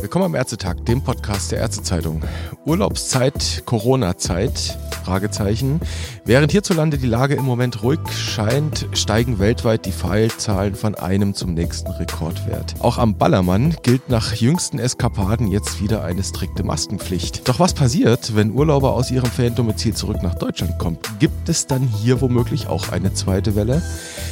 Willkommen 0.00 0.26
am 0.26 0.34
Ärztetag, 0.34 0.84
dem 0.84 1.02
Podcast 1.02 1.52
der 1.52 1.60
Ärztezeitung. 1.60 2.22
Urlaubszeit, 2.66 3.62
Corona-Zeit, 3.64 4.76
Fragezeichen. 5.04 5.80
Während 6.24 6.52
hierzulande 6.52 6.98
die 6.98 7.06
Lage 7.06 7.34
im 7.34 7.44
Moment 7.44 7.82
ruhig 7.82 8.00
scheint, 8.16 8.86
steigen 8.92 9.38
weltweit 9.38 9.84
die 9.86 9.92
Fallzahlen 9.92 10.74
von 10.74 10.94
einem 10.94 11.34
zum 11.34 11.54
nächsten 11.54 11.90
Rekordwert. 11.90 12.74
Auch 12.80 12.98
am 12.98 13.16
Ballermann 13.16 13.76
gilt 13.82 14.08
nach 14.08 14.34
jüngsten 14.34 14.78
Eskapaden 14.78 15.48
jetzt 15.48 15.82
wieder 15.82 16.04
eine 16.04 16.22
strikte 16.22 16.62
Maskenpflicht. 16.62 17.48
Doch 17.48 17.58
was 17.58 17.74
passiert, 17.74 18.34
wenn 18.36 18.52
Urlauber 18.52 18.94
aus 18.94 19.10
ihrem 19.10 19.30
Feriendomizil 19.30 19.94
zurück 19.94 20.22
nach 20.22 20.34
Deutschland 20.34 20.78
kommen? 20.78 20.98
Gibt 21.18 21.48
es 21.48 21.66
dann 21.66 21.82
hier 21.82 22.20
womöglich 22.20 22.68
auch 22.68 22.90
eine 22.90 23.12
zweite 23.12 23.56
Welle? 23.56 23.82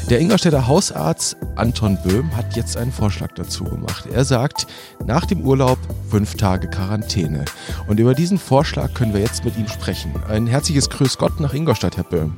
Der 0.09 0.21
Ingolstädter 0.21 0.67
Hausarzt 0.67 1.37
Anton 1.57 1.99
Böhm 2.03 2.35
hat 2.37 2.57
jetzt 2.57 2.77
einen 2.77 2.93
Vorschlag 2.93 3.33
dazu 3.35 3.65
gemacht. 3.65 4.07
Er 4.13 4.25
sagt, 4.25 4.67
nach 5.05 5.27
dem 5.27 5.43
Urlaub 5.43 5.79
fünf 6.09 6.35
Tage 6.35 6.69
Quarantäne. 6.69 7.45
Und 7.87 8.01
über 8.01 8.15
diesen 8.15 8.39
Vorschlag 8.39 8.95
können 8.95 9.13
wir 9.13 9.21
jetzt 9.21 9.45
mit 9.45 9.57
ihm 9.57 9.69
sprechen. 9.69 10.13
Ein 10.29 10.47
herzliches 10.61 10.91
Grüß 10.91 11.17
Gott 11.17 11.41
nach 11.41 11.55
Ingolstadt, 11.55 11.97
Herr 11.97 12.05
Böhm. 12.05 12.35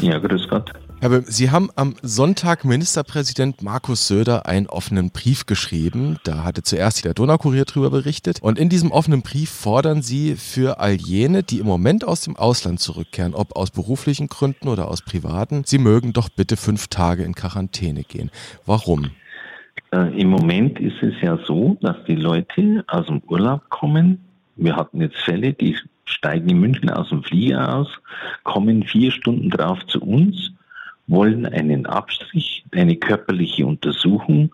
Ja, 0.00 0.18
grüß 0.18 0.48
Gott. 0.48 0.72
Herr 1.00 1.10
Böhm, 1.10 1.24
Sie 1.26 1.50
haben 1.50 1.68
am 1.76 1.94
Sonntag 2.00 2.64
Ministerpräsident 2.64 3.60
Markus 3.60 4.08
Söder 4.08 4.46
einen 4.46 4.66
offenen 4.66 5.10
Brief 5.10 5.44
geschrieben. 5.44 6.16
Da 6.24 6.42
hatte 6.42 6.62
zuerst 6.62 7.04
der 7.04 7.12
Donaukurier 7.12 7.66
darüber 7.66 7.90
berichtet. 7.90 8.38
Und 8.40 8.58
in 8.58 8.70
diesem 8.70 8.92
offenen 8.92 9.20
Brief 9.20 9.50
fordern 9.50 10.00
Sie 10.00 10.36
für 10.36 10.80
all 10.80 10.94
jene, 10.94 11.42
die 11.42 11.58
im 11.58 11.66
Moment 11.66 12.08
aus 12.08 12.22
dem 12.22 12.34
Ausland 12.38 12.80
zurückkehren, 12.80 13.34
ob 13.34 13.54
aus 13.54 13.70
beruflichen 13.70 14.28
Gründen 14.28 14.68
oder 14.68 14.88
aus 14.88 15.02
privaten, 15.02 15.64
sie 15.66 15.76
mögen 15.76 16.14
doch 16.14 16.30
bitte 16.30 16.56
fünf 16.56 16.88
Tage 16.88 17.24
in 17.24 17.34
Quarantäne 17.34 18.04
gehen. 18.04 18.30
Warum? 18.64 19.10
Äh, 19.92 20.18
Im 20.18 20.30
Moment 20.30 20.80
ist 20.80 21.02
es 21.02 21.12
ja 21.20 21.38
so, 21.44 21.76
dass 21.82 21.96
die 22.08 22.16
Leute 22.16 22.86
aus 22.88 23.04
dem 23.04 23.20
Urlaub 23.28 23.68
kommen. 23.68 24.24
Wir 24.56 24.76
hatten 24.76 25.02
jetzt 25.02 25.18
Fälle, 25.18 25.52
die 25.52 25.76
steigen 26.06 26.48
in 26.48 26.60
München 26.60 26.90
aus 26.90 27.10
dem 27.10 27.22
Flieger 27.22 27.76
aus, 27.76 27.88
kommen 28.44 28.82
vier 28.82 29.12
Stunden 29.12 29.50
drauf 29.50 29.84
zu 29.86 30.00
uns 30.00 30.52
wollen 31.06 31.46
einen 31.46 31.86
Abstrich, 31.86 32.64
eine 32.72 32.96
körperliche 32.96 33.66
Untersuchung 33.66 34.52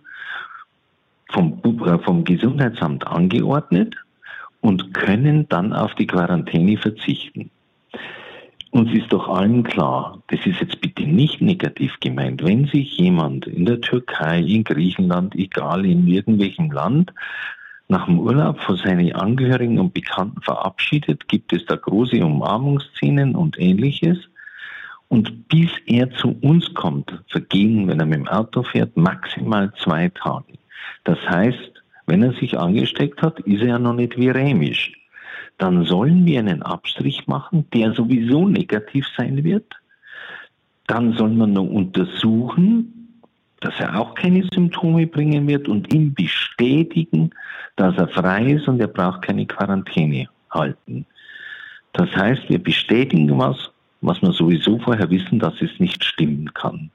vom, 1.30 1.60
äh, 1.64 1.98
vom 1.98 2.24
Gesundheitsamt 2.24 3.06
angeordnet 3.06 3.96
und 4.60 4.92
können 4.94 5.48
dann 5.48 5.72
auf 5.72 5.94
die 5.94 6.06
Quarantäne 6.06 6.76
verzichten. 6.76 7.50
Uns 8.70 8.90
ist 8.92 9.12
doch 9.12 9.28
allen 9.28 9.64
klar, 9.64 10.22
das 10.28 10.46
ist 10.46 10.60
jetzt 10.60 10.80
bitte 10.80 11.02
nicht 11.02 11.42
negativ 11.42 11.92
gemeint. 12.00 12.42
Wenn 12.42 12.66
sich 12.66 12.96
jemand 12.96 13.46
in 13.46 13.66
der 13.66 13.80
Türkei, 13.80 14.40
in 14.40 14.64
Griechenland, 14.64 15.34
egal 15.34 15.84
in 15.84 16.06
irgendwelchem 16.06 16.70
Land, 16.70 17.12
nach 17.92 18.06
dem 18.06 18.18
Urlaub 18.18 18.58
von 18.60 18.76
seinen 18.76 19.14
Angehörigen 19.14 19.78
und 19.78 19.92
Bekannten 19.92 20.40
verabschiedet, 20.40 21.28
gibt 21.28 21.52
es 21.52 21.64
da 21.66 21.76
große 21.76 22.24
Umarmungsszenen 22.24 23.36
und 23.36 23.60
ähnliches. 23.60 24.16
Und 25.08 25.46
bis 25.48 25.70
er 25.84 26.10
zu 26.12 26.34
uns 26.40 26.72
kommt, 26.72 27.12
vergehen, 27.28 27.86
wenn 27.86 28.00
er 28.00 28.06
mit 28.06 28.20
dem 28.20 28.28
Auto 28.28 28.62
fährt, 28.62 28.96
maximal 28.96 29.70
zwei 29.74 30.08
Tage. 30.08 30.54
Das 31.04 31.18
heißt, 31.28 31.84
wenn 32.06 32.22
er 32.22 32.32
sich 32.32 32.58
angesteckt 32.58 33.20
hat, 33.20 33.38
ist 33.40 33.60
er 33.60 33.68
ja 33.68 33.78
noch 33.78 33.94
nicht 33.94 34.16
viremisch. 34.16 34.92
Dann 35.58 35.84
sollen 35.84 36.24
wir 36.24 36.38
einen 36.38 36.62
Abstrich 36.62 37.26
machen, 37.26 37.66
der 37.74 37.92
sowieso 37.92 38.48
negativ 38.48 39.06
sein 39.18 39.44
wird. 39.44 39.70
Dann 40.86 41.12
soll 41.12 41.30
man 41.30 41.52
noch 41.52 41.68
untersuchen, 41.68 43.01
dass 43.64 43.78
er 43.78 43.98
auch 43.98 44.14
keine 44.14 44.44
Symptome 44.52 45.06
bringen 45.06 45.46
wird 45.46 45.68
und 45.68 45.92
ihm 45.92 46.14
bestätigen, 46.14 47.30
dass 47.76 47.96
er 47.96 48.08
frei 48.08 48.52
ist 48.52 48.68
und 48.68 48.80
er 48.80 48.88
braucht 48.88 49.22
keine 49.22 49.46
Quarantäne 49.46 50.28
halten. 50.50 51.06
Das 51.92 52.14
heißt, 52.14 52.48
wir 52.48 52.62
bestätigen 52.62 53.38
was 53.38 53.72
was 54.02 54.20
wir 54.20 54.32
sowieso 54.32 54.78
vorher 54.80 55.08
wissen, 55.10 55.38
dass 55.38 55.54
es 55.62 55.70
nicht 55.78 56.04
stimmen 56.04 56.52
kann. 56.52 56.90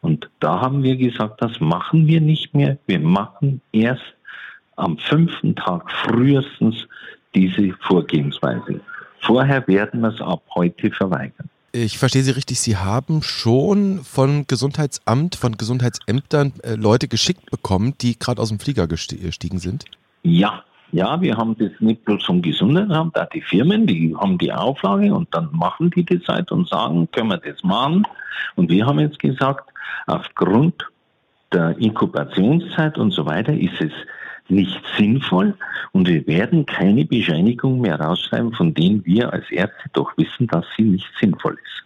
Und 0.00 0.28
da 0.40 0.60
haben 0.60 0.82
wir 0.82 0.96
gesagt, 0.96 1.40
das 1.40 1.60
machen 1.60 2.06
wir 2.06 2.20
nicht 2.20 2.54
mehr. 2.54 2.76
Wir 2.86 3.00
machen 3.00 3.62
erst 3.72 4.02
am 4.76 4.98
fünften 4.98 5.54
Tag 5.54 5.90
frühestens 5.90 6.86
diese 7.34 7.72
Vorgehensweise. 7.80 8.80
Vorher 9.20 9.66
werden 9.66 10.00
wir 10.00 10.08
es 10.08 10.20
ab 10.20 10.42
heute 10.54 10.90
verweigern. 10.90 11.48
Ich 11.76 11.98
verstehe 11.98 12.22
Sie 12.22 12.30
richtig, 12.30 12.60
Sie 12.60 12.76
haben 12.76 13.20
schon 13.20 14.04
von 14.04 14.46
Gesundheitsamt, 14.46 15.34
von 15.34 15.56
Gesundheitsämtern 15.56 16.52
äh, 16.62 16.76
Leute 16.76 17.08
geschickt 17.08 17.50
bekommen, 17.50 17.94
die 18.00 18.16
gerade 18.16 18.40
aus 18.40 18.50
dem 18.50 18.60
Flieger 18.60 18.86
gestiegen 18.86 19.58
sind? 19.58 19.84
Ja, 20.22 20.62
ja, 20.92 21.20
wir 21.20 21.36
haben 21.36 21.58
das 21.58 21.72
nicht 21.80 22.04
bloß 22.04 22.26
vom 22.26 22.42
Gesundheitsamt, 22.42 23.18
auch 23.18 23.28
die 23.30 23.40
Firmen, 23.40 23.88
die 23.88 24.14
haben 24.16 24.38
die 24.38 24.52
Auflage 24.52 25.12
und 25.12 25.34
dann 25.34 25.48
machen 25.50 25.90
die 25.90 26.04
das 26.04 26.20
halt 26.28 26.52
und 26.52 26.68
sagen, 26.68 27.08
können 27.10 27.30
wir 27.30 27.38
das 27.38 27.64
machen. 27.64 28.06
Und 28.54 28.70
wir 28.70 28.86
haben 28.86 29.00
jetzt 29.00 29.18
gesagt, 29.18 29.68
aufgrund 30.06 30.88
der 31.52 31.76
Inkubationszeit 31.78 32.98
und 32.98 33.10
so 33.10 33.26
weiter 33.26 33.52
ist 33.52 33.80
es 33.80 33.90
nicht 34.48 34.80
sinnvoll 34.96 35.54
und 35.92 36.08
wir 36.08 36.26
werden 36.26 36.66
keine 36.66 37.04
Bescheinigung 37.04 37.80
mehr 37.80 38.00
rausschreiben, 38.00 38.52
von 38.52 38.74
denen 38.74 39.04
wir 39.06 39.32
als 39.32 39.50
Ärzte 39.50 39.88
doch 39.92 40.16
wissen, 40.16 40.46
dass 40.48 40.64
sie 40.76 40.82
nicht 40.82 41.06
sinnvoll 41.20 41.54
ist. 41.54 41.84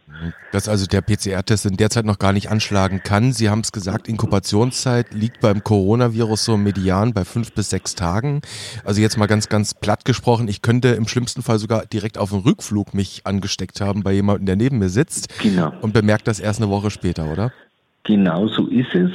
Dass 0.52 0.68
also 0.68 0.86
der 0.86 1.02
PCR-Test 1.02 1.66
in 1.66 1.76
der 1.76 1.90
Zeit 1.90 2.04
noch 2.04 2.18
gar 2.18 2.32
nicht 2.32 2.50
anschlagen 2.50 3.02
kann. 3.04 3.32
Sie 3.32 3.50
haben 3.50 3.60
es 3.60 3.72
gesagt, 3.72 4.08
Inkubationszeit 4.08 5.12
liegt 5.12 5.40
beim 5.40 5.62
Coronavirus 5.62 6.44
so 6.44 6.56
median 6.56 7.12
bei 7.12 7.24
fünf 7.24 7.52
bis 7.52 7.70
sechs 7.70 7.94
Tagen. 7.94 8.40
Also 8.84 9.00
jetzt 9.00 9.18
mal 9.18 9.26
ganz, 9.26 9.48
ganz 9.48 9.74
platt 9.74 10.04
gesprochen, 10.04 10.48
ich 10.48 10.62
könnte 10.62 10.88
im 10.88 11.06
schlimmsten 11.06 11.42
Fall 11.42 11.58
sogar 11.58 11.86
direkt 11.86 12.18
auf 12.18 12.30
dem 12.30 12.40
Rückflug 12.40 12.94
mich 12.94 13.26
angesteckt 13.26 13.80
haben 13.80 14.02
bei 14.02 14.12
jemandem, 14.12 14.46
der 14.46 14.56
neben 14.56 14.78
mir 14.78 14.88
sitzt 14.88 15.38
genau. 15.40 15.72
und 15.82 15.92
bemerkt 15.92 16.26
das 16.26 16.40
erst 16.40 16.60
eine 16.60 16.70
Woche 16.70 16.90
später, 16.90 17.30
oder? 17.30 17.52
Genau 18.04 18.48
so 18.48 18.66
ist 18.68 18.94
es. 18.94 19.10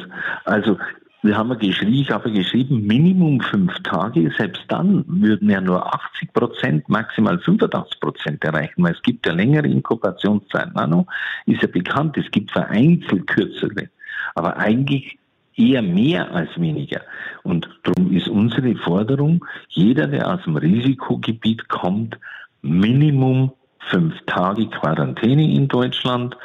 Also 0.45 0.77
wir 1.23 1.37
haben 1.37 1.57
geschrieben, 1.57 1.93
ich 1.93 2.11
habe 2.11 2.31
geschrieben, 2.31 2.85
Minimum 2.85 3.39
fünf 3.39 3.73
Tage. 3.83 4.29
Selbst 4.37 4.63
dann 4.67 5.05
würden 5.07 5.49
ja 5.49 5.61
nur 5.61 5.93
80 5.93 6.33
Prozent, 6.33 6.89
maximal 6.89 7.39
85 7.39 7.99
Prozent 8.01 8.43
erreichen, 8.43 8.83
weil 8.83 8.93
es 8.93 9.01
gibt 9.01 9.25
ja 9.25 9.31
längere 9.31 9.67
Inkubationszeiten. 9.67 10.73
Nano 10.73 11.07
ist 11.45 11.61
ja 11.61 11.67
bekannt, 11.69 12.17
es 12.17 12.29
gibt 12.31 12.51
vereinzelt 12.51 13.25
kürzere, 13.27 13.89
aber 14.35 14.57
eigentlich 14.57 15.17
eher 15.55 15.81
mehr 15.81 16.29
als 16.33 16.49
weniger. 16.59 17.01
Und 17.43 17.69
darum 17.83 18.11
ist 18.11 18.27
unsere 18.27 18.75
Forderung, 18.75 19.45
jeder, 19.69 20.07
der 20.07 20.29
aus 20.29 20.43
dem 20.43 20.57
Risikogebiet 20.57 21.69
kommt, 21.69 22.17
Minimum 22.61 23.51
fünf 23.89 24.13
Tage 24.25 24.67
Quarantäne 24.67 25.53
in 25.53 25.67
Deutschland, 25.67 26.35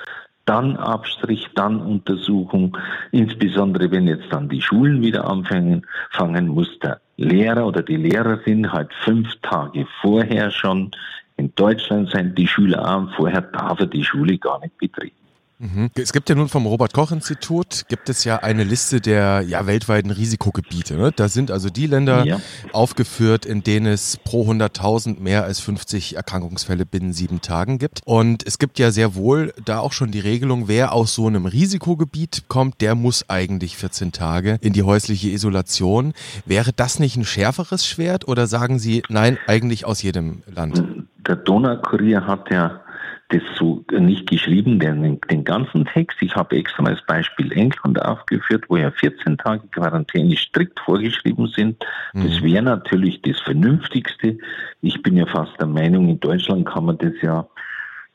dann 0.49 0.77
Abstrich, 0.77 1.47
dann 1.55 1.81
Untersuchung. 1.81 2.77
Insbesondere 3.13 3.91
wenn 3.91 4.09
jetzt 4.09 4.33
dann 4.33 4.49
die 4.49 4.63
Schulen 4.63 5.03
wieder 5.03 5.29
anfangen, 5.29 5.87
fangen, 6.11 6.49
muss 6.49 6.79
der 6.79 7.01
Lehrer 7.17 7.67
oder 7.67 7.83
die 7.83 7.97
Lehrerin 7.97 8.73
halt 8.73 8.91
fünf 9.05 9.29
Tage 9.43 9.87
vorher 10.01 10.51
schon 10.51 10.91
in 11.37 11.55
Deutschland 11.55 12.11
sein, 12.11 12.35
die 12.35 12.47
Schüler 12.47 12.83
auch. 12.83 13.15
Vorher 13.15 13.43
darf 13.43 13.81
er 13.81 13.87
die 13.87 14.05
Schule 14.05 14.39
gar 14.39 14.61
nicht 14.61 14.77
betreten. 14.79 15.28
Mhm. 15.59 15.91
Es 15.97 16.13
gibt 16.13 16.29
ja 16.29 16.37
nun 16.37 16.49
vom 16.49 16.67
Robert-Koch-Institut 16.67 17.87
gibt 17.89 18.09
es 18.09 18.23
ja 18.23 18.37
eine 18.37 18.63
Liste 18.63 19.01
der 19.01 19.43
ja, 19.43 19.67
weltweiten 19.67 20.13
Risikogebiete. 20.13 20.95
Ne? 20.95 21.11
Da 21.15 21.29
sind 21.29 21.51
also 21.51 21.69
die 21.69 21.87
Länder 21.87 22.25
ja. 22.25 22.41
aufgeführt, 22.73 23.45
in 23.45 23.65
denen 23.65 23.87
es 23.87 24.19
pro 24.19 24.49
100.000 24.49 25.21
mehr 25.21 25.45
als 25.45 25.59
50 25.61 26.17
Erkrankungsfälle 26.17 26.87
binnen 26.87 27.13
sieben 27.13 27.41
Tagen 27.41 27.79
gibt. 27.79 28.01
Und 28.05 28.47
es 28.47 28.59
gibt 28.59 28.79
ja 28.79 28.93
sehr 28.93 29.17
wohl 29.17 29.53
da 29.65 29.81
auch 29.81 29.93
schon 29.93 30.13
die 30.13 30.21
Regelung, 30.21 30.69
wer 30.69 30.93
aus 30.93 31.15
so 31.15 31.27
einem 31.27 31.47
Risikogebiet 31.47 32.45
kommt, 32.47 32.81
der 32.81 32.95
muss 32.95 33.29
eigentlich 33.29 33.77
14 33.77 34.13
Tage 34.13 34.59
in 34.61 34.73
die 34.73 34.85
häusliche 34.85 35.29
Isolation. 35.29 36.13
Wäre 36.47 36.73
das 36.73 37.01
nicht 37.01 37.17
ein 37.17 37.25
schärferes 37.25 37.85
Schwert 37.85 38.29
oder 38.29 38.47
sagen 38.47 38.79
Sie, 38.79 39.03
nein, 39.09 39.39
eigentlich 39.49 39.85
aus 39.85 40.03
jedem 40.03 40.43
Land? 40.47 40.85
Der 41.27 41.37
Donaukurier 41.37 42.27
hat 42.27 42.51
ja 42.51 42.81
das 43.29 43.43
so 43.57 43.85
nicht 43.93 44.29
geschrieben, 44.29 44.79
den, 44.79 45.21
den 45.21 45.45
ganzen 45.45 45.85
Text. 45.85 46.17
Ich 46.23 46.35
habe 46.35 46.57
extra 46.57 46.85
als 46.85 47.05
Beispiel 47.05 47.53
England 47.53 48.01
aufgeführt, 48.01 48.65
wo 48.69 48.79
ja 48.79 48.91
14 48.91 49.37
Tage 49.37 49.67
Quarantäne 49.69 50.35
strikt 50.37 50.81
vorgeschrieben 50.81 51.47
sind. 51.49 51.85
Das 52.15 52.41
mhm. 52.41 52.45
wäre 52.45 52.63
natürlich 52.63 53.21
das 53.23 53.39
Vernünftigste. 53.41 54.39
Ich 54.81 55.03
bin 55.03 55.17
ja 55.17 55.27
fast 55.27 55.53
der 55.61 55.67
Meinung, 55.67 56.09
in 56.09 56.21
Deutschland 56.21 56.67
kann 56.67 56.87
man 56.87 56.97
das 56.97 57.13
ja, 57.21 57.47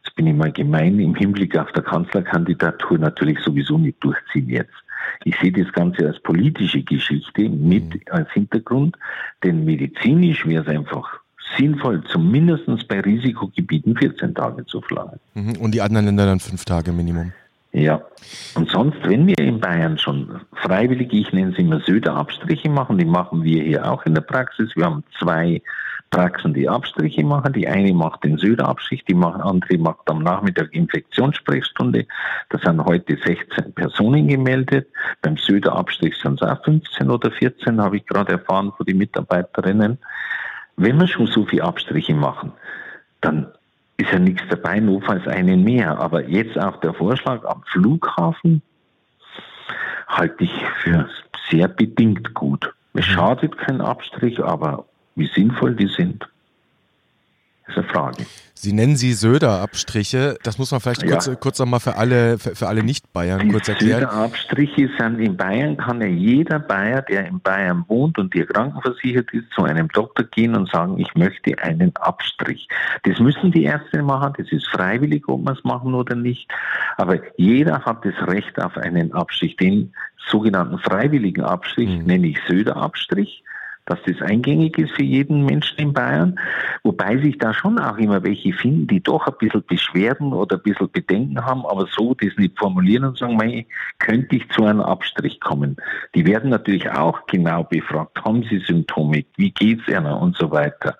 jetzt 0.04 0.15
bin 0.15 0.25
ich 0.25 0.36
mal 0.36 0.51
gemein, 0.51 1.00
im 1.00 1.13
Hinblick 1.13 1.56
auf 1.57 1.71
der 1.74 1.83
Kanzlerkandidatur 1.83 2.98
natürlich 2.98 3.38
sowieso 3.39 3.77
nicht 3.77 4.04
durchziehen 4.04 4.50
jetzt. 4.50 4.74
Ich 5.25 5.38
sehe 5.39 5.51
das 5.51 5.71
Ganze 5.74 6.07
als 6.07 6.19
politische 6.21 6.81
Geschichte 6.81 7.50
mit 7.50 7.94
mhm. 7.94 8.01
als 8.09 8.31
Hintergrund, 8.31 8.98
denn 9.44 9.63
medizinisch 9.63 10.44
wäre 10.48 10.63
es 10.63 10.69
einfach 10.69 11.23
sinnvoll, 11.58 12.04
zumindest 12.12 12.88
bei 12.88 13.00
Risikogebieten 13.00 13.96
14 13.98 14.36
Tage 14.36 14.66
zu 14.66 14.82
verlangen. 14.82 15.20
Mhm. 15.34 15.58
Und 15.58 15.74
die 15.74 15.82
anderen 15.82 16.06
Länder 16.06 16.26
dann 16.26 16.40
fünf 16.40 16.66
Tage 16.66 16.92
Minimum? 16.92 17.32
Ja. 17.74 18.02
Und 18.54 18.70
sonst, 18.70 18.98
wenn 19.04 19.26
wir 19.26 19.38
in 19.40 19.60
Bayern 19.60 19.98
schon 19.98 20.42
freiwillig, 20.54 21.12
ich 21.12 21.34
nenne 21.34 21.52
es 21.52 21.58
immer 21.58 21.80
Söder-Abstriche 21.82 22.70
machen, 22.70 23.00
die 23.00 23.06
machen 23.06 23.44
wir 23.44 23.64
hier 23.64 23.92
auch 23.92 24.06
in 24.06 24.14
der 24.14 24.22
Praxis. 24.22 24.76
Wir 24.76 24.86
haben 24.86 25.04
zwei 25.20 25.62
Praxen, 26.14 26.54
die 26.54 26.70
Abstriche 26.70 27.24
machen. 27.24 27.54
Die 27.54 27.68
eine 27.68 27.92
macht 27.92 28.24
den 28.24 28.38
Söder-Abstrich, 28.38 29.04
die 29.06 29.16
andere 29.16 29.78
macht 29.80 30.08
am 30.08 30.22
Nachmittag 30.22 30.72
Infektionssprechstunde. 30.72 32.06
Da 32.50 32.60
sind 32.60 32.86
heute 32.86 33.18
16 33.18 33.74
Personen 33.74 34.28
gemeldet. 34.28 34.88
Beim 35.24 35.38
Söder-Abstrich 35.38 36.16
sind 36.22 36.40
es 36.40 36.48
auch 36.48 36.64
15 36.64 37.10
oder 37.10 37.32
14, 37.32 37.82
habe 37.82 37.98
ich 37.98 38.06
gerade 38.06 38.34
erfahren 38.34 38.72
von 38.78 38.86
den 38.86 39.00
Mitarbeiterinnen. 39.00 39.98
Wenn 40.75 41.00
wir 41.00 41.08
schon 41.08 41.28
so 41.28 41.46
viele 41.46 41.64
Abstriche 41.64 42.14
machen, 42.14 42.52
dann 43.22 43.48
ist 43.98 44.12
ja 44.12 44.20
nichts 44.20 44.44
dabei, 44.50 44.80
notfalls 44.80 45.28
einen 45.28 45.64
mehr. 45.64 46.00
Aber 46.00 46.28
jetzt 46.28 46.58
auch 46.58 46.78
der 46.78 46.94
Vorschlag 46.94 47.44
am 47.46 47.64
Flughafen 47.72 48.62
halte 50.08 50.44
ich 50.44 50.54
für 50.81 51.10
sehr 51.50 51.68
bedingt 51.68 52.34
gut. 52.34 52.74
Es 52.94 53.08
mhm. 53.08 53.12
schadet 53.12 53.58
kein 53.58 53.81
Abstrich, 53.81 54.44
aber 54.44 54.86
wie 55.16 55.28
sinnvoll 55.28 55.75
die 55.75 55.88
sind, 55.88 56.28
ist 57.68 57.77
eine 57.77 57.88
Frage. 57.88 58.25
Sie 58.63 58.71
nennen 58.71 58.95
sie 58.95 59.12
Söder-Abstriche. 59.12 60.38
Das 60.44 60.57
muss 60.57 60.71
man 60.71 60.80
vielleicht 60.80 61.06
kurz, 61.06 61.27
ja. 61.27 61.36
kurz 61.36 61.60
nochmal 61.60 61.81
für 61.81 61.98
alle, 61.98 62.38
für, 62.38 62.56
für 62.56 62.68
alle 62.68 62.81
Nicht-Bayern 62.81 63.51
kurz 63.51 63.68
erklären. 63.68 64.01
Söder-Abstriche 64.01 64.89
sind 64.98 65.19
in 65.19 65.36
Bayern, 65.36 65.75
kann 65.75 66.00
ja 66.00 66.07
jeder 66.07 66.60
Bayer, 66.60 67.01
der 67.01 67.27
in 67.27 67.42
Bayern 67.42 67.83
wohnt 67.89 68.18
und 68.18 68.33
hier 68.33 68.45
krankenversichert 68.45 69.33
ist, 69.33 69.51
zu 69.54 69.63
einem 69.63 69.89
Doktor 69.89 70.25
gehen 70.25 70.56
und 70.56 70.71
sagen, 70.71 70.98
ich 70.98 71.13
möchte 71.15 71.57
einen 71.62 71.94
Abstrich. 71.98 72.69
Das 73.04 73.19
müssen 73.19 73.51
die 73.51 73.63
Ärzte 73.63 74.01
machen, 74.01 74.33
das 74.38 74.50
ist 74.51 74.68
freiwillig, 74.69 75.27
ob 75.27 75.44
man 75.44 75.56
es 75.56 75.63
machen 75.66 75.94
oder 75.94 76.16
nicht. 76.16 76.50
Aber 76.95 77.19
jeder 77.38 77.81
hat 77.81 78.06
das 78.06 78.16
Recht 78.27 78.62
auf 78.62 78.77
einen 78.77 79.13
Abstrich. 79.13 79.57
Den 79.57 79.94
sogenannten 80.30 80.80
freiwilligen 80.80 81.44
Abstrich 81.44 81.89
mhm. 81.89 82.06
nenne 82.06 82.27
ich 82.27 82.38
Söder-Abstrich 82.48 83.44
dass 83.85 84.00
das 84.06 84.21
eingängig 84.21 84.77
ist 84.77 84.91
für 84.91 85.03
jeden 85.03 85.45
Menschen 85.45 85.77
in 85.77 85.94
Bayern, 85.94 86.39
wobei 86.83 87.18
sich 87.18 87.38
da 87.38 87.53
schon 87.53 87.80
auch 87.80 87.97
immer 87.97 88.24
welche 88.24 88.53
finden, 88.53 88.88
die 88.88 89.01
doch 89.01 89.27
ein 89.27 89.33
bisschen 89.39 89.63
Beschwerden 89.65 90.33
oder 90.33 90.57
ein 90.57 90.63
bisschen 90.63 90.91
Bedenken 90.91 91.45
haben, 91.45 91.65
aber 91.65 91.88
so 91.88 92.13
das 92.13 92.31
nicht 92.38 92.57
formulieren 92.57 93.06
und 93.06 93.18
sagen, 93.18 93.35
mei, 93.35 93.65
könnte 94.00 94.35
ich 94.35 94.50
zu 94.50 94.63
einem 94.63 94.81
Abstrich 94.81 95.39
kommen. 95.39 95.75
Die 96.15 96.25
werden 96.25 96.50
natürlich 96.50 96.89
auch 96.89 97.25
genau 97.27 97.63
befragt, 97.63 98.24
haben 98.24 98.44
sie 98.44 98.59
Symptome, 98.59 99.25
wie 99.35 99.51
geht's 99.51 99.88
ihnen 99.88 100.06
und 100.06 100.38
so 100.38 100.51
weiter. 100.51 100.97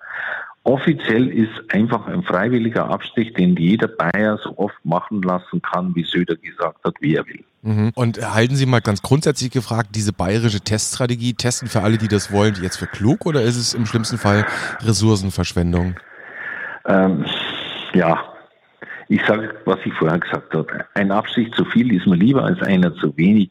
Offiziell 0.64 1.28
ist 1.28 1.52
einfach 1.68 2.06
ein 2.06 2.22
freiwilliger 2.22 2.88
Abstrich, 2.88 3.34
den 3.34 3.54
jeder 3.54 3.86
Bayer 3.86 4.38
so 4.42 4.56
oft 4.56 4.82
machen 4.82 5.20
lassen 5.20 5.60
kann, 5.60 5.94
wie 5.94 6.04
Söder 6.04 6.36
gesagt 6.36 6.82
hat, 6.84 6.94
wie 7.00 7.16
er 7.16 7.26
will. 7.26 7.44
Mhm. 7.60 7.92
Und 7.94 8.18
halten 8.34 8.56
Sie 8.56 8.64
mal 8.64 8.80
ganz 8.80 9.02
grundsätzlich 9.02 9.50
gefragt, 9.50 9.90
diese 9.94 10.14
bayerische 10.14 10.60
Teststrategie, 10.60 11.34
testen 11.34 11.68
für 11.68 11.82
alle, 11.82 11.98
die 11.98 12.08
das 12.08 12.32
wollen, 12.32 12.54
jetzt 12.62 12.78
für 12.78 12.86
klug 12.86 13.26
oder 13.26 13.42
ist 13.42 13.56
es 13.56 13.74
im 13.74 13.84
schlimmsten 13.84 14.16
Fall 14.16 14.46
Ressourcenverschwendung? 14.80 15.96
Ähm, 16.86 17.26
ja, 17.92 18.24
ich 19.08 19.20
sage, 19.26 19.54
was 19.66 19.78
ich 19.84 19.92
vorher 19.92 20.18
gesagt 20.18 20.54
habe. 20.54 20.86
Ein 20.94 21.10
Abstrich 21.10 21.52
zu 21.52 21.66
viel 21.66 21.94
ist 21.94 22.06
mir 22.06 22.16
lieber 22.16 22.42
als 22.42 22.62
einer 22.62 22.94
zu 22.96 23.14
wenig. 23.18 23.50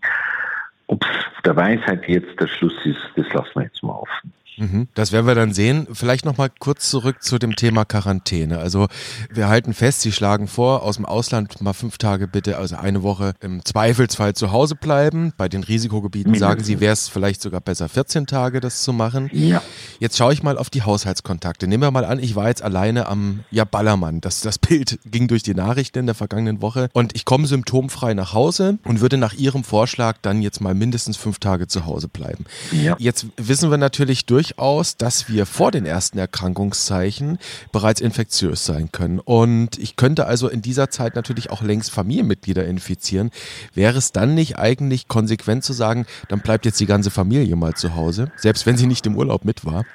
Ob 0.88 1.04
es 1.06 1.44
der 1.46 1.56
Weisheit 1.56 2.08
jetzt 2.08 2.40
der 2.40 2.48
Schluss 2.48 2.74
ist, 2.86 3.00
das 3.16 3.32
lassen 3.34 3.52
wir 3.54 3.64
jetzt 3.64 3.84
mal 3.84 3.94
offen. 3.94 4.34
Mhm. 4.58 4.88
Das 4.94 5.12
werden 5.12 5.28
wir 5.28 5.36
dann 5.36 5.54
sehen. 5.54 5.88
Vielleicht 5.92 6.26
noch 6.26 6.38
mal 6.38 6.50
kurz 6.50 6.90
zurück 6.90 7.24
zu 7.24 7.40
dem 7.40 7.56
Thema 7.56 7.86
Quarantäne. 7.86 8.60
Also 8.60 8.88
wir 9.30 9.48
halten 9.48 9.74
fest, 9.74 10.02
Sie 10.02 10.12
schlagen 10.12 10.48
vor, 10.48 10.84
aus 10.84 10.98
dem 10.98 11.06
Ausland 11.06 11.62
mal 11.62 11.74
fünf 11.74 11.98
Tage 11.98 12.28
bitte, 12.28 12.58
also 12.58 12.76
eine 12.76 13.04
Woche 13.04 13.34
im 13.42 13.64
Zweifelsfall 13.64 14.34
zu 14.34 14.52
Hause 14.52 14.76
bleiben. 14.76 15.34
Bei 15.38 15.50
den 15.50 15.64
Risikogebieten 15.64 16.36
sagen 16.36 16.64
Sie, 16.64 16.80
wäre 16.80 16.94
es 16.94 17.10
vielleicht 17.10 17.42
sogar 17.42 17.62
besser, 17.62 17.90
14 17.90 18.28
Tage 18.28 18.60
das 18.60 18.84
zu 18.84 18.94
machen. 18.94 19.30
Ja. 19.34 19.62
Jetzt 20.00 20.18
schaue 20.18 20.34
ich 20.34 20.44
mal 20.44 20.58
auf 20.58 20.70
die 20.70 20.84
Haushaltskontakte. 20.84 21.68
Nehmen 21.68 21.84
wir 21.84 21.92
mal 21.92 22.06
an, 22.06 22.20
ich 22.20 22.36
war 22.36 22.48
jetzt 22.48 22.62
alleine 22.62 23.08
am 23.08 23.42
ja, 23.52 23.66
Ballermann. 23.66 24.22
Das, 24.22 24.42
das 24.42 24.60
Bild 24.60 25.00
ging 25.06 25.28
durch 25.28 25.44
die 25.44 25.54
Nachrichten 25.54 26.00
in 26.00 26.06
der 26.06 26.16
vergangenen 26.16 26.62
Woche 26.62 26.90
und 26.94 27.16
ich 27.16 27.26
komme 27.26 27.48
symptomfrei 27.48 28.14
nach 28.14 28.34
Hause 28.34 28.80
und 28.84 29.02
würde 29.02 29.18
nach 29.18 29.34
Ihrem 29.34 29.64
Vorschlag 29.64 30.18
dann 30.22 30.42
jetzt 30.42 30.62
mal 30.62 30.74
mindestens 30.74 31.18
fünf 31.18 31.40
Tage 31.40 31.68
zu 31.68 31.86
Hause 31.86 32.08
bleiben. 32.08 32.46
Ja. 32.72 32.96
Jetzt 33.00 33.28
wissen 33.38 33.70
wir 33.72 33.78
natürlich 33.78 34.26
durch 34.26 34.43
durchaus, 34.44 34.98
dass 34.98 35.30
wir 35.30 35.46
vor 35.46 35.72
den 35.72 35.86
ersten 35.86 36.18
Erkrankungszeichen 36.18 37.38
bereits 37.72 38.02
infektiös 38.02 38.66
sein 38.66 38.90
können. 38.92 39.20
Und 39.20 39.80
ich 39.80 39.96
könnte 39.96 40.28
also 40.28 40.50
in 40.50 40.62
dieser 40.62 40.90
Zeit 40.90 41.16
natürlich 41.16 41.50
auch 41.50 41.62
längst 41.62 41.92
Familienmitglieder 41.92 42.66
infizieren. 42.66 43.32
Wäre 43.74 43.98
es 43.98 44.12
dann 44.12 44.36
nicht 44.36 44.60
eigentlich 44.60 45.08
konsequent 45.08 45.64
zu 45.64 45.72
sagen, 45.72 46.06
dann 46.28 46.40
bleibt 46.40 46.66
jetzt 46.66 46.80
die 46.82 46.86
ganze 46.86 47.10
Familie 47.10 47.56
mal 47.56 47.74
zu 47.74 47.96
Hause, 47.96 48.32
selbst 48.36 48.66
wenn 48.66 48.76
sie 48.76 48.88
nicht 48.88 49.06
im 49.06 49.16
Urlaub 49.16 49.46
mit 49.46 49.66
war? 49.66 49.86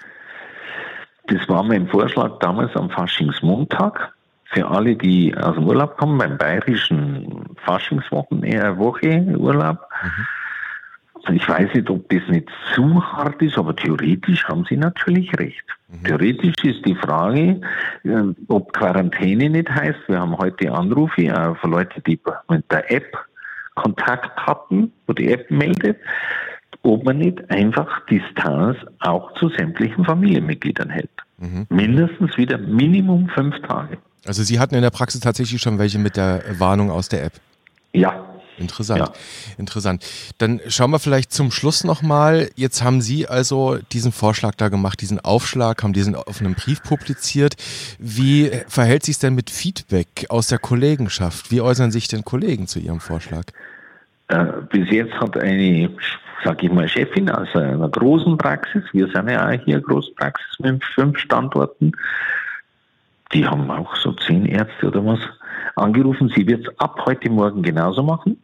Das 1.26 1.46
war 1.48 1.62
mein 1.62 1.86
Vorschlag 1.88 2.38
damals 2.40 2.74
am 2.74 2.88
Faschingsmontag 2.88 4.14
für 4.46 4.66
alle, 4.66 4.96
die 4.96 5.36
aus 5.36 5.56
dem 5.56 5.66
Urlaub 5.66 5.98
kommen, 5.98 6.16
beim 6.16 6.38
bayerischen 6.38 7.54
Faschingswochen, 7.66 8.44
eher 8.44 8.78
Woche 8.78 9.22
Urlaub. 9.36 9.76
Mhm. 10.02 10.26
Ich 11.30 11.48
weiß 11.48 11.74
nicht, 11.74 11.90
ob 11.90 12.08
das 12.08 12.22
nicht 12.28 12.48
zu 12.74 13.02
hart 13.02 13.40
ist, 13.42 13.58
aber 13.58 13.74
theoretisch 13.74 14.44
haben 14.48 14.64
Sie 14.68 14.76
natürlich 14.76 15.32
recht. 15.38 15.64
Mhm. 15.88 16.04
Theoretisch 16.04 16.54
ist 16.64 16.84
die 16.86 16.94
Frage, 16.94 17.60
äh, 18.04 18.22
ob 18.48 18.72
Quarantäne 18.72 19.50
nicht 19.50 19.70
heißt, 19.70 19.98
wir 20.06 20.20
haben 20.20 20.36
heute 20.38 20.72
Anrufe 20.72 21.22
äh, 21.22 21.54
von 21.56 21.70
Leuten, 21.70 22.02
die 22.06 22.18
mit 22.48 22.70
der 22.70 22.90
App 22.90 23.16
Kontakt 23.74 24.36
hatten, 24.44 24.92
wo 25.06 25.12
die 25.12 25.30
App 25.32 25.50
meldet, 25.50 25.98
ob 26.82 27.04
man 27.04 27.18
nicht 27.18 27.50
einfach 27.50 28.04
Distanz 28.06 28.76
auch 29.00 29.32
zu 29.34 29.48
sämtlichen 29.50 30.04
Familienmitgliedern 30.04 30.90
hält. 30.90 31.10
Mhm. 31.38 31.66
Mindestens 31.68 32.36
wieder 32.36 32.58
Minimum 32.58 33.28
fünf 33.28 33.60
Tage. 33.62 33.98
Also 34.26 34.42
Sie 34.42 34.58
hatten 34.58 34.74
in 34.74 34.82
der 34.82 34.90
Praxis 34.90 35.20
tatsächlich 35.20 35.60
schon 35.60 35.78
welche 35.78 35.98
mit 35.98 36.16
der 36.16 36.42
Warnung 36.58 36.90
aus 36.90 37.08
der 37.08 37.24
App? 37.24 37.32
Ja, 37.92 38.24
Interessant, 38.58 39.00
ja. 39.00 39.12
interessant. 39.56 40.04
Dann 40.38 40.60
schauen 40.68 40.90
wir 40.90 40.98
vielleicht 40.98 41.32
zum 41.32 41.50
Schluss 41.50 41.84
nochmal. 41.84 42.50
Jetzt 42.56 42.82
haben 42.82 43.00
Sie 43.00 43.26
also 43.28 43.78
diesen 43.92 44.12
Vorschlag 44.12 44.54
da 44.56 44.68
gemacht, 44.68 45.00
diesen 45.00 45.20
Aufschlag, 45.20 45.82
haben 45.82 45.92
diesen 45.92 46.14
auf 46.14 46.40
einem 46.40 46.54
Brief 46.54 46.82
publiziert. 46.82 47.54
Wie 47.98 48.50
verhält 48.68 49.04
sich 49.04 49.14
es 49.14 49.18
denn 49.20 49.34
mit 49.34 49.50
Feedback 49.50 50.26
aus 50.28 50.48
der 50.48 50.58
Kollegenschaft? 50.58 51.50
Wie 51.50 51.60
äußern 51.60 51.90
sich 51.90 52.08
denn 52.08 52.24
Kollegen 52.24 52.66
zu 52.66 52.78
Ihrem 52.78 53.00
Vorschlag? 53.00 53.44
Äh, 54.28 54.44
bis 54.70 54.90
jetzt 54.90 55.14
hat 55.14 55.36
eine, 55.38 55.90
sage 56.44 56.66
ich 56.66 56.72
mal, 56.72 56.88
Chefin 56.88 57.30
aus 57.30 57.48
einer 57.54 57.88
großen 57.88 58.36
Praxis, 58.36 58.84
wir 58.92 59.08
sind 59.08 59.30
ja 59.30 59.48
auch 59.48 59.64
hier 59.64 59.80
Großpraxis 59.80 60.58
mit 60.58 60.84
fünf 60.84 61.18
Standorten, 61.18 61.92
die 63.32 63.46
haben 63.46 63.70
auch 63.70 63.94
so 63.96 64.12
zehn 64.12 64.46
Ärzte 64.46 64.86
oder 64.86 65.04
was 65.04 65.20
angerufen. 65.76 66.32
Sie 66.34 66.46
wird 66.46 66.66
es 66.66 66.78
ab 66.78 67.00
heute 67.04 67.30
Morgen 67.30 67.62
genauso 67.62 68.02
machen. 68.02 68.38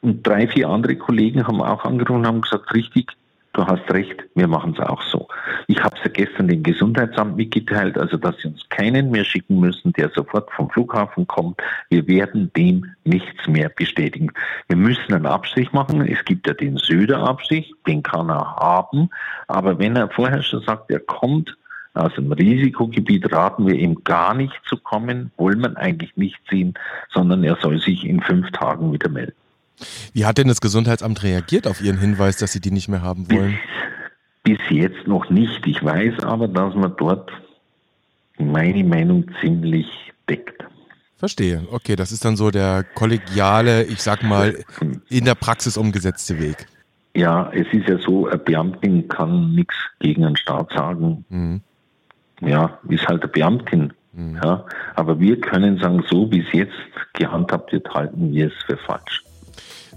Und 0.00 0.26
drei, 0.26 0.46
vier 0.46 0.68
andere 0.68 0.96
Kollegen 0.96 1.46
haben 1.46 1.60
auch 1.60 1.84
angerufen 1.84 2.20
und 2.20 2.26
haben 2.26 2.40
gesagt, 2.40 2.72
richtig, 2.72 3.10
du 3.52 3.66
hast 3.66 3.90
recht, 3.90 4.24
wir 4.34 4.46
machen 4.46 4.74
es 4.78 4.86
auch 4.86 5.02
so. 5.02 5.26
Ich 5.66 5.82
habe 5.82 5.96
es 5.96 6.04
ja 6.04 6.10
gestern 6.10 6.46
dem 6.46 6.62
Gesundheitsamt 6.62 7.36
mitgeteilt, 7.36 7.98
also 7.98 8.16
dass 8.16 8.36
sie 8.38 8.48
uns 8.48 8.68
keinen 8.68 9.10
mehr 9.10 9.24
schicken 9.24 9.58
müssen, 9.58 9.92
der 9.94 10.10
sofort 10.10 10.50
vom 10.52 10.70
Flughafen 10.70 11.26
kommt. 11.26 11.60
Wir 11.90 12.06
werden 12.06 12.52
dem 12.56 12.86
nichts 13.04 13.48
mehr 13.48 13.68
bestätigen. 13.68 14.30
Wir 14.68 14.76
müssen 14.76 15.12
einen 15.12 15.26
Abstrich 15.26 15.72
machen. 15.72 16.00
Es 16.06 16.24
gibt 16.24 16.46
ja 16.46 16.54
den 16.54 16.76
Söder-Abstrich, 16.76 17.74
den 17.86 18.02
kann 18.02 18.30
er 18.30 18.56
haben. 18.56 19.10
Aber 19.48 19.78
wenn 19.78 19.96
er 19.96 20.08
vorher 20.08 20.42
schon 20.42 20.62
sagt, 20.62 20.90
er 20.90 21.00
kommt 21.00 21.56
aus 21.94 22.14
dem 22.14 22.30
Risikogebiet, 22.30 23.32
raten 23.32 23.66
wir 23.66 23.74
ihm 23.74 24.04
gar 24.04 24.34
nicht 24.34 24.54
zu 24.66 24.76
kommen, 24.76 25.32
wollen 25.36 25.60
wir 25.60 25.76
eigentlich 25.76 26.16
nicht 26.16 26.38
ziehen, 26.48 26.74
sondern 27.10 27.42
er 27.42 27.56
soll 27.56 27.78
sich 27.78 28.04
in 28.04 28.20
fünf 28.20 28.50
Tagen 28.52 28.92
wieder 28.92 29.08
melden. 29.08 29.34
Wie 30.12 30.26
hat 30.26 30.38
denn 30.38 30.48
das 30.48 30.60
Gesundheitsamt 30.60 31.22
reagiert 31.22 31.66
auf 31.66 31.80
Ihren 31.80 31.98
Hinweis, 31.98 32.36
dass 32.36 32.52
Sie 32.52 32.60
die 32.60 32.70
nicht 32.70 32.88
mehr 32.88 33.02
haben 33.02 33.30
wollen? 33.30 33.58
Bis, 34.42 34.58
bis 34.58 34.76
jetzt 34.76 35.06
noch 35.06 35.30
nicht. 35.30 35.66
Ich 35.66 35.82
weiß 35.82 36.20
aber, 36.24 36.48
dass 36.48 36.74
man 36.74 36.94
dort 36.96 37.30
meine 38.38 38.84
Meinung 38.84 39.26
ziemlich 39.40 39.86
deckt. 40.28 40.64
Verstehe. 41.16 41.66
Okay, 41.72 41.96
das 41.96 42.12
ist 42.12 42.24
dann 42.24 42.36
so 42.36 42.50
der 42.50 42.84
kollegiale, 42.94 43.82
ich 43.84 44.00
sag 44.00 44.22
mal, 44.22 44.64
in 45.08 45.24
der 45.24 45.34
Praxis 45.34 45.76
umgesetzte 45.76 46.38
Weg. 46.38 46.66
Ja, 47.16 47.50
es 47.52 47.66
ist 47.72 47.88
ja 47.88 47.98
so, 47.98 48.28
ein 48.28 48.42
Beamtin 48.44 49.08
kann 49.08 49.52
nichts 49.52 49.74
gegen 49.98 50.24
einen 50.24 50.36
Staat 50.36 50.72
sagen. 50.72 51.24
Mhm. 51.28 51.60
Ja, 52.40 52.78
ist 52.88 53.08
halt 53.08 53.22
eine 53.22 53.32
Beamtin. 53.32 53.92
Mhm. 54.12 54.38
Ja, 54.42 54.64
aber 54.94 55.18
wir 55.18 55.40
können 55.40 55.78
sagen, 55.78 56.04
so 56.08 56.30
wie 56.30 56.40
es 56.40 56.52
jetzt 56.52 56.72
gehandhabt 57.14 57.72
wird, 57.72 57.92
halten 57.92 58.32
wir 58.32 58.46
es 58.46 58.52
für 58.66 58.76
falsch. 58.76 59.24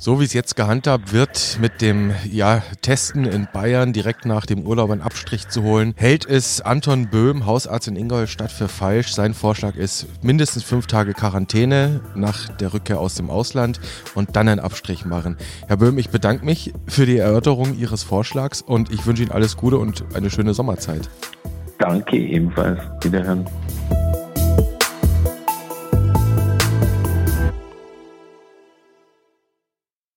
So 0.04 0.20
wie 0.20 0.24
es 0.24 0.34
jetzt 0.34 0.56
gehandhabt 0.56 1.14
wird, 1.14 1.60
mit 1.62 1.80
dem 1.80 2.12
ja, 2.28 2.64
Testen 2.82 3.24
in 3.24 3.48
Bayern 3.54 3.94
direkt 3.94 4.26
nach 4.26 4.48
dem 4.48 4.66
Urlaub 4.66 4.90
einen 4.90 5.04
Abstrich 5.04 5.48
zu 5.48 5.62
holen, 5.62 5.94
hält 5.96 6.26
es 6.26 6.60
Anton 6.60 7.10
Böhm, 7.12 7.46
Hausarzt 7.46 7.88
in 7.88 7.96
Ingolstadt, 7.96 8.52
für 8.52 8.68
falsch. 8.68 9.14
Sein 9.14 9.36
Vorschlag 9.36 9.76
ist 9.76 10.08
mindestens 10.24 10.64
fünf 10.64 10.88
Tage 10.88 11.14
Quarantäne 11.14 12.00
nach 12.16 12.50
der 12.50 12.74
Rückkehr 12.74 13.00
aus 13.00 13.14
dem 13.14 13.30
Ausland 13.30 13.80
und 14.16 14.36
dann 14.36 14.48
einen 14.48 14.60
Abstrich 14.60 15.06
machen. 15.06 15.38
Herr 15.68 15.78
Böhm, 15.78 16.00
ich 16.00 16.10
bedanke 16.10 16.46
mich 16.46 16.74
für 16.88 17.06
die 17.06 17.20
Erörterung 17.20 17.78
Ihres 17.78 18.02
Vorschlags 18.02 18.64
und 18.64 18.92
ich 18.92 19.06
wünsche 19.06 19.22
Ihnen 19.22 19.32
alles 19.32 19.56
Gute 19.56 19.78
und 19.78 20.04
eine 20.16 20.32
schöne 20.32 20.56
Sommerzeit. 20.56 21.12
Danke 21.78 22.18
ebenfalls. 22.18 22.80
Wiederhören. 23.04 23.46